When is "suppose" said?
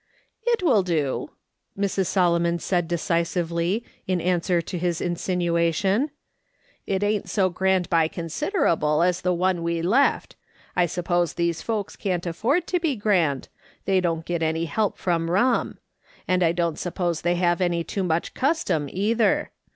10.87-11.33, 16.79-17.21